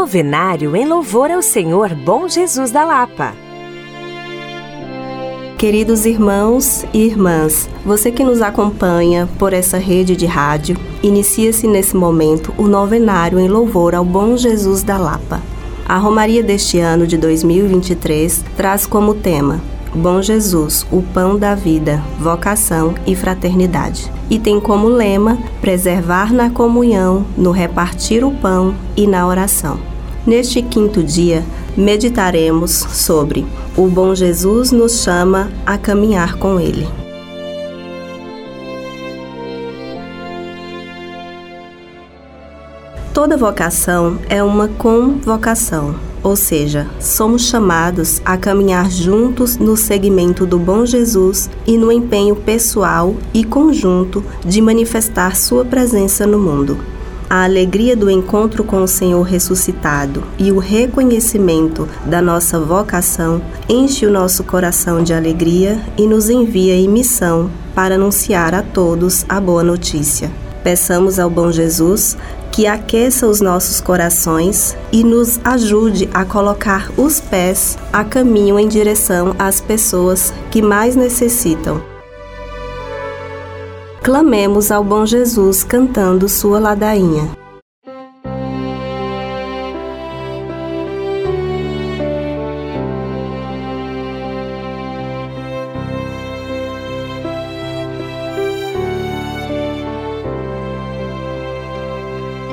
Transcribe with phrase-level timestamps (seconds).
[0.00, 3.34] Novenário em louvor ao Senhor Bom Jesus da Lapa.
[5.58, 11.94] Queridos irmãos e irmãs, você que nos acompanha por essa rede de rádio, inicia-se nesse
[11.94, 15.42] momento o novenário em louvor ao Bom Jesus da Lapa.
[15.86, 19.60] A Romaria deste ano de 2023 traz como tema
[19.94, 24.10] Bom Jesus, o pão da vida, vocação e fraternidade.
[24.30, 29.80] E tem como lema preservar na comunhão, no repartir o pão e na oração.
[30.24, 31.44] Neste quinto dia,
[31.76, 33.44] meditaremos sobre
[33.76, 36.86] o bom Jesus nos chama a caminhar com ele.
[43.12, 50.58] Toda vocação é uma convocação, ou seja, somos chamados a caminhar juntos no segmento do
[50.58, 56.78] bom Jesus e no empenho pessoal e conjunto de manifestar Sua presença no mundo.
[57.28, 64.04] A alegria do encontro com o Senhor ressuscitado e o reconhecimento da nossa vocação enche
[64.04, 69.40] o nosso coração de alegria e nos envia em missão para anunciar a todos a
[69.40, 70.49] boa notícia.
[70.62, 72.16] Peçamos ao bom Jesus
[72.52, 78.68] que aqueça os nossos corações e nos ajude a colocar os pés a caminho em
[78.68, 81.80] direção às pessoas que mais necessitam.
[84.02, 87.39] Clamemos ao bom Jesus cantando sua ladainha.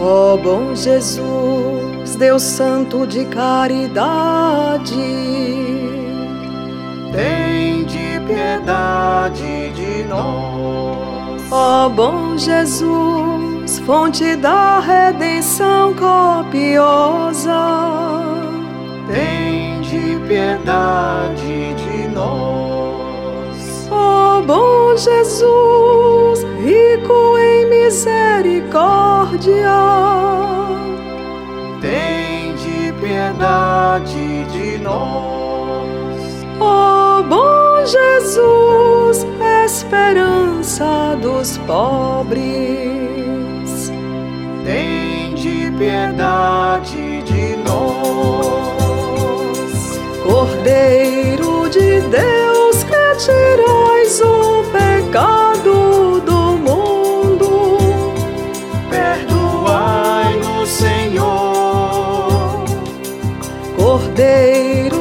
[0.00, 4.94] Ó oh, bom Jesus, Deus Santo de caridade,
[7.12, 11.42] tem de piedade de nós.
[11.50, 17.58] Ó oh, bom Jesus, fonte da redenção copiosa,
[19.12, 23.88] tem de piedade de nós.
[23.90, 26.07] Ó oh, bom Jesus,
[27.88, 29.72] misericórdia,
[31.80, 36.44] tem de piedade de nós.
[36.60, 39.26] Ó oh, bom Jesus,
[39.64, 42.42] esperança dos pobres,
[44.66, 48.98] tem de piedade de nós.
[50.22, 55.47] Cordeiro de Deus que tirais o pecado
[64.28, 64.97] Cordeiro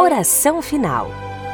[0.00, 1.10] Oração final.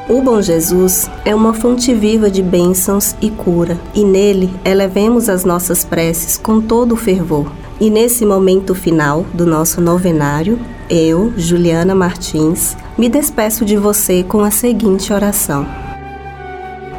[0.06, 5.46] O bom Jesus é uma fonte viva de bênçãos e cura, e nele elevemos as
[5.46, 7.50] nossas preces com todo o fervor.
[7.80, 10.60] E nesse momento final do nosso novenário,
[10.90, 15.66] eu, Juliana Martins, me despeço de você com a seguinte oração: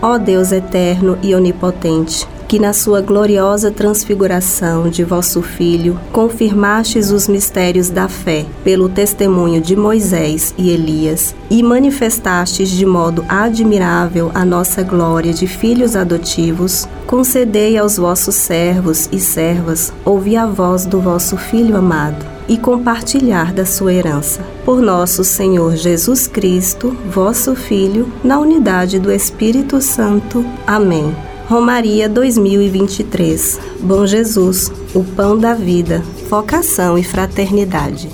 [0.02, 7.28] Ó Deus eterno e onipotente, que na sua gloriosa transfiguração de vosso Filho confirmastes os
[7.28, 14.46] mistérios da fé pelo testemunho de Moisés e Elias e manifestastes de modo admirável a
[14.46, 21.00] nossa glória de filhos adotivos, concedei aos vossos servos e servas ouvir a voz do
[21.00, 24.42] vosso Filho amado e compartilhar da sua herança.
[24.64, 30.46] Por nosso Senhor Jesus Cristo, vosso Filho, na unidade do Espírito Santo.
[30.66, 31.16] Amém.
[31.48, 33.60] Romaria 2023.
[33.82, 38.10] Bom Jesus, o pão da vida, vocação e fraternidade.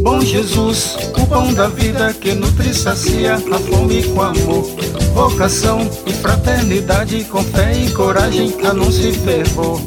[0.00, 4.64] Bom Jesus, o pão da vida que nutre e sacia a fome com amor,
[5.12, 9.80] vocação e fraternidade com fé e coragem, anúncio e fervor.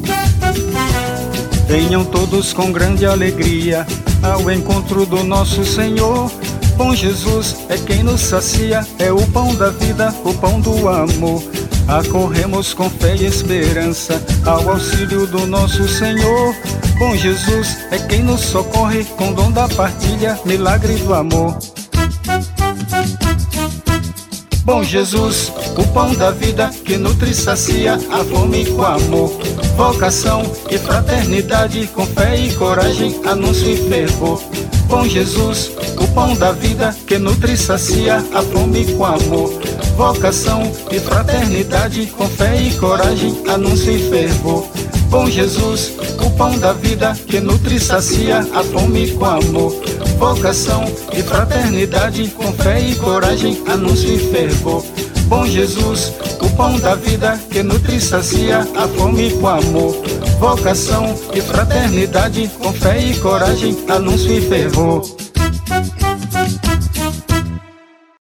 [1.66, 3.86] Venham todos com grande alegria
[4.22, 6.30] ao encontro do nosso Senhor
[6.76, 11.42] Bom Jesus é quem nos sacia, é o pão da vida, o pão do amor.
[11.86, 16.54] Acorremos com fé e esperança ao auxílio do nosso Senhor.
[16.98, 21.56] Bom Jesus é quem nos socorre com dom da partilha, milagre do amor.
[24.64, 29.30] Bom Jesus, o pão da vida que nutre e sacia a fome com amor,
[29.76, 34.42] vocação e fraternidade, com fé e coragem, anúncio e fervor.
[34.94, 39.50] Bom Jesus, o pão da vida que nutre e sacia a fome com amor,
[39.96, 44.64] vocação e fraternidade, com fé e coragem, anúncio e fervor.
[45.10, 45.94] Bom Jesus,
[46.24, 49.74] o pão da vida que nutre e sacia a fome com amor,
[50.16, 54.84] vocação e fraternidade, com fé e coragem, anúncio e fervor.
[55.26, 59.94] Bom Jesus, o pão da vida que nutre e sacia a fome com amor,
[60.38, 65.23] vocação e fraternidade, com fé e coragem, anúncio e fervor.